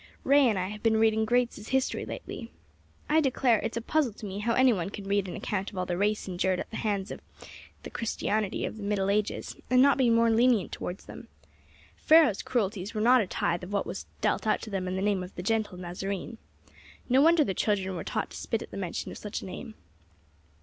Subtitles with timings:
[0.23, 2.49] Ray and I have been reading Graetz's history lately.
[3.07, 5.77] I declare it's a puzzle to me how any one can read an account of
[5.77, 7.21] all the race endured at the hands of
[7.83, 11.27] the Christianity of the Middle Ages, and not be more lenient toward them.
[11.97, 15.03] Pharaoh's cruelties were not a tithe of what was dealt out to them in the
[15.03, 16.39] name of the gentle Nazarene.
[17.07, 19.75] No wonder their children were taught to spit at the mention of such a name."